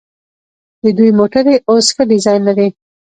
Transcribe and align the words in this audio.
د 0.83 0.85
دوی 0.97 1.11
موټرې 1.19 1.55
اوس 1.69 1.87
ښه 1.95 2.03
ډیزاین 2.11 2.41
لري. 2.49 2.67